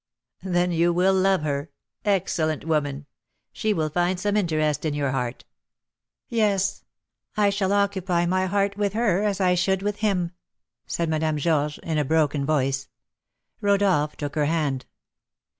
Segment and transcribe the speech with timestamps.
[0.41, 1.69] '""Then you will love her.
[2.05, 3.05] Excellent woman!
[3.53, 5.45] she will find some interest in your heart."
[6.27, 6.83] "Yes,
[7.37, 10.31] I shall occupy my heart with her as I should with him,"
[10.87, 12.87] said Madame Georges, in a broken voice.
[13.61, 14.87] Rodolph took her hand.